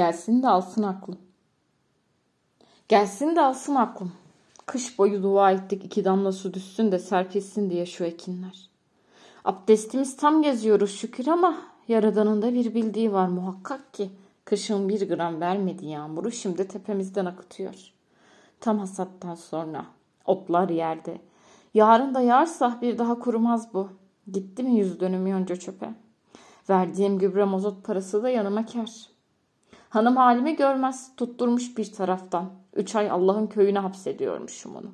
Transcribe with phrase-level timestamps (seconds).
[0.00, 1.18] Gelsin de alsın aklım.
[2.88, 4.12] Gelsin de alsın aklım.
[4.66, 8.70] Kış boyu dua ettik iki damla su düşsün de serpilsin diye şu ekinler.
[9.44, 11.56] Abdestimiz tam geziyoruz şükür ama
[11.88, 14.10] Yaradan'ın da bir bildiği var muhakkak ki.
[14.44, 17.92] Kışın bir gram vermedi yağmuru şimdi tepemizden akıtıyor.
[18.60, 19.86] Tam hasattan sonra
[20.24, 21.20] otlar yerde.
[21.74, 23.88] Yarın da yağarsa bir daha kurumaz bu.
[24.32, 25.94] Gitti mi yüz dönüm yonca çöpe.
[26.70, 29.10] Verdiğim gübre mozot parası da yanıma kar.
[29.90, 32.50] Hanım halimi görmez tutturmuş bir taraftan.
[32.74, 34.90] Üç ay Allah'ın köyüne hapsediyormuşum onu.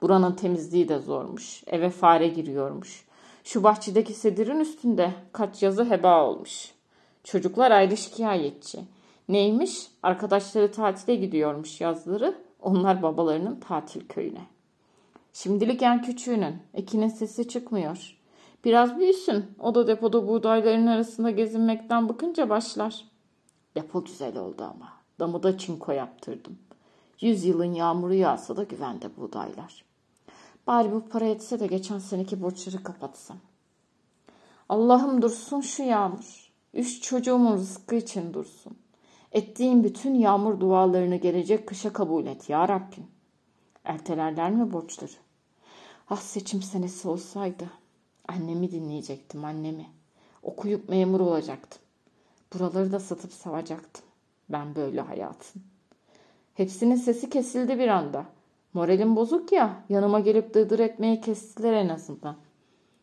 [0.00, 1.62] Buranın temizliği de zormuş.
[1.66, 3.04] Eve fare giriyormuş.
[3.44, 6.72] Şu bahçedeki sedirin üstünde kaç yazı heba olmuş.
[7.24, 8.80] Çocuklar ayrı şikayetçi.
[9.28, 9.86] Neymiş?
[10.02, 12.34] Arkadaşları tatile gidiyormuş yazları.
[12.62, 14.46] Onlar babalarının tatil köyüne.
[15.32, 16.56] Şimdilik en küçüğünün.
[16.74, 18.16] Ekinin sesi çıkmıyor.
[18.64, 19.44] Biraz büyüsün.
[19.60, 23.11] O da depoda buğdayların arasında gezinmekten bıkınca başlar.
[23.74, 24.92] Depo güzel oldu ama.
[25.18, 26.58] Damı da çinko yaptırdım.
[27.20, 29.84] Yüz yılın yağmuru yağsa da güvende buğdaylar.
[30.66, 33.36] Bari bu para etse de geçen seneki borçları kapatsam.
[34.68, 36.52] Allah'ım dursun şu yağmur.
[36.74, 38.76] Üç çocuğumun rızkı için dursun.
[39.32, 43.06] Ettiğim bütün yağmur dualarını gelecek kışa kabul et ya Rabbim.
[43.84, 45.12] Ertelerler mi borçları?
[46.10, 47.70] Ah seçim senesi olsaydı.
[48.28, 49.86] Annemi dinleyecektim annemi.
[50.42, 51.81] Okuyup memur olacaktım.
[52.54, 54.04] Buraları da satıp savacaktım.
[54.48, 55.62] Ben böyle hayatın.
[56.54, 58.26] Hepsinin sesi kesildi bir anda.
[58.74, 62.36] Moralim bozuk ya yanıma gelip dırdır etmeye kestiler en azından.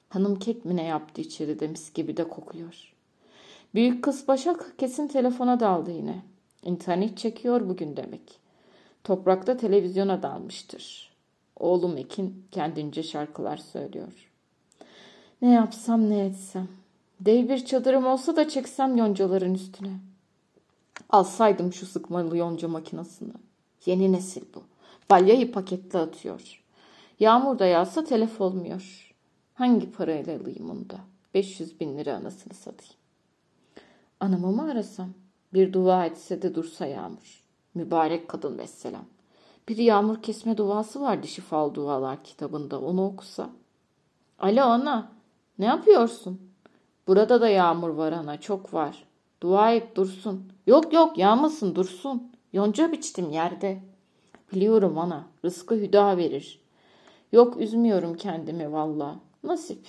[0.09, 2.93] Hanım kek mi ne yaptı içeride mis gibi de kokuyor.
[3.73, 6.23] Büyük kız Başak kesin telefona daldı yine.
[6.63, 8.39] İnternet çekiyor bugün demek.
[9.03, 11.11] Toprakta televizyona dalmıştır.
[11.55, 14.31] Oğlum Ekin kendince şarkılar söylüyor.
[15.41, 16.67] Ne yapsam ne etsem.
[17.19, 19.99] Dev bir çadırım olsa da çeksem yoncaların üstüne.
[21.09, 23.33] Alsaydım şu sıkmalı yonca makinesini.
[23.85, 24.63] Yeni nesil bu.
[25.09, 26.63] Balyayı paketle atıyor.
[27.19, 29.15] Yağmur da yağsa telef olmuyor.
[29.53, 30.99] Hangi parayla alayım onu da?
[31.33, 32.93] 500 bin lira anasını satayım.
[34.19, 35.09] Anamı mı arasam?
[35.53, 37.43] Bir dua etse de dursa yağmur.
[37.73, 39.05] Mübarek kadın vesselam.
[39.67, 42.81] Bir yağmur kesme duası var şifalı dualar kitabında.
[42.81, 43.49] Onu okusa.
[44.39, 45.11] Alo ana.
[45.59, 46.48] Ne yapıyorsun?
[47.09, 48.39] Burada da yağmur var ana.
[48.39, 49.03] Çok var.
[49.41, 50.51] Dua et dursun.
[50.67, 52.31] Yok yok yağmasın dursun.
[52.53, 53.81] Yonca biçtim yerde.
[54.53, 55.27] Biliyorum ana.
[55.45, 56.61] Rızkı hüda verir.
[57.31, 59.15] Yok üzmüyorum kendimi valla.
[59.43, 59.87] Nasip.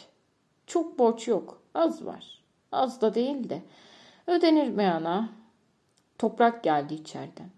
[0.66, 1.60] Çok borç yok.
[1.74, 2.42] Az var.
[2.72, 3.62] Az da değil de.
[4.26, 5.28] Ödenir mi ana?
[6.18, 7.50] Toprak geldi içeriden.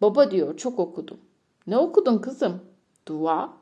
[0.00, 1.18] Baba diyor çok okudum.
[1.66, 2.60] Ne okudun kızım?
[3.08, 3.52] Dua.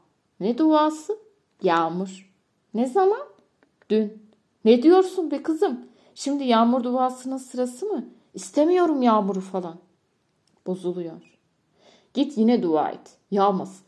[0.41, 1.19] Ne duası?
[1.63, 2.33] Yağmur.
[2.75, 3.27] Ne zaman?
[3.91, 4.24] Dün.
[4.65, 5.81] Ne diyorsun be kızım?
[6.15, 8.09] Şimdi yağmur duasının sırası mı?
[8.35, 9.79] İstemiyorum yağmuru falan.
[10.67, 11.39] Bozuluyor.
[12.15, 13.19] Git yine dua et.
[13.31, 13.87] Yağmasın.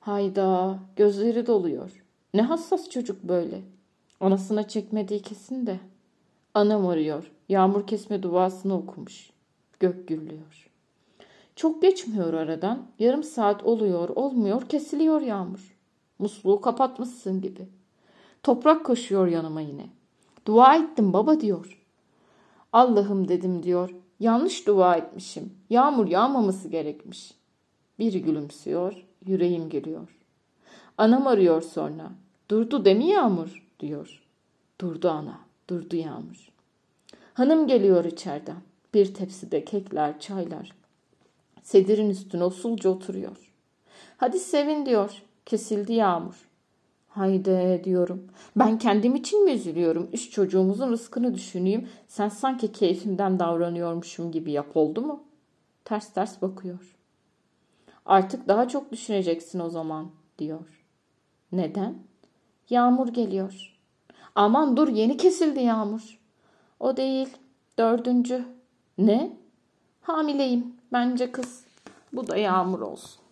[0.00, 2.04] Hayda gözleri doluyor.
[2.34, 3.62] Ne hassas çocuk böyle.
[4.20, 5.80] Anasına çekmediği kesin de.
[6.54, 7.32] Anam arıyor.
[7.48, 9.30] Yağmur kesme duasını okumuş.
[9.80, 10.70] Gök gürlüyor.
[11.56, 12.86] Çok geçmiyor aradan.
[12.98, 15.76] Yarım saat oluyor, olmuyor, kesiliyor yağmur.
[16.18, 17.68] Musluğu kapatmışsın gibi.
[18.44, 19.86] Toprak koşuyor yanıma yine.
[20.46, 21.84] Dua ettim baba diyor.
[22.72, 23.90] Allah'ım dedim diyor.
[24.20, 25.52] Yanlış dua etmişim.
[25.70, 27.34] Yağmur yağmaması gerekmiş.
[27.98, 30.18] Biri gülümsüyor, yüreğim geliyor.
[30.98, 32.12] Anam arıyor sonra.
[32.50, 34.22] Durdu demi yağmur diyor.
[34.80, 35.40] Durdu ana,
[35.70, 36.48] durdu yağmur.
[37.34, 38.56] Hanım geliyor içeriden.
[38.94, 40.72] Bir tepside kekler, çaylar.
[41.62, 43.52] Sedirin üstüne usulca oturuyor.
[44.16, 45.22] Hadi sevin diyor.
[45.46, 46.48] Kesildi yağmur.
[47.14, 48.26] Haydi diyorum.
[48.56, 50.08] Ben kendim için mi üzülüyorum?
[50.12, 51.88] Üç çocuğumuzun rızkını düşüneyim.
[52.08, 55.22] Sen sanki keyfimden davranıyormuşum gibi yap oldu mu?
[55.84, 56.96] Ters ters bakıyor.
[58.06, 60.84] Artık daha çok düşüneceksin o zaman diyor.
[61.52, 61.98] Neden?
[62.70, 63.78] Yağmur geliyor.
[64.34, 66.20] Aman dur yeni kesildi yağmur.
[66.80, 67.28] O değil.
[67.78, 68.44] Dördüncü.
[68.98, 69.36] Ne?
[70.02, 70.76] Hamileyim.
[70.92, 71.64] Bence kız.
[72.12, 73.23] Bu da yağmur olsun.